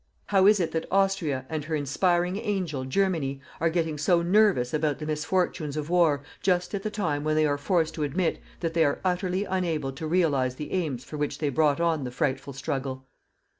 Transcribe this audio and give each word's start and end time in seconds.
How 0.29 0.47
is 0.47 0.59
it 0.59 0.71
that 0.71 0.87
Austria, 0.89 1.45
and 1.47 1.65
her 1.65 1.75
inspiring 1.75 2.35
angel, 2.37 2.85
Germany, 2.85 3.39
are 3.59 3.69
getting 3.69 3.99
so 3.99 4.23
nervous 4.23 4.73
about 4.73 4.97
the 4.97 5.05
misfortunes 5.05 5.77
of 5.77 5.91
war, 5.91 6.23
just 6.41 6.73
at 6.73 6.81
the 6.81 6.89
time 6.89 7.23
when 7.23 7.35
they 7.35 7.45
are 7.45 7.59
forced 7.59 7.93
to 7.93 8.03
admit 8.03 8.39
that 8.61 8.73
they 8.73 8.83
are 8.83 8.99
utterly 9.05 9.43
unable 9.45 9.91
to 9.91 10.07
realize 10.07 10.55
the 10.55 10.71
aims 10.71 11.03
for 11.03 11.17
which 11.17 11.37
they 11.37 11.49
brought 11.49 11.79
on 11.79 12.03
the 12.03 12.09
frightful 12.09 12.53
struggle? 12.53 13.05